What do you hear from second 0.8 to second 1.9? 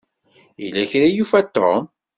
kra i yufa Tom.